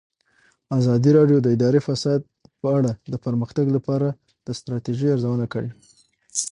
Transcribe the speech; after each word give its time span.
ازادي 0.79 1.11
راډیو 1.17 1.37
د 1.41 1.47
اداري 1.55 1.81
فساد 1.87 2.21
په 2.61 2.67
اړه 2.77 2.91
د 3.11 3.13
پرمختګ 3.25 3.65
لپاره 3.75 4.07
د 4.45 4.47
ستراتیژۍ 4.59 5.07
ارزونه 5.11 5.45
کړې. 5.53 5.69